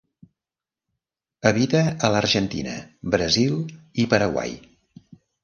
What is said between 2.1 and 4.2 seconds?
l'Argentina, Brasil i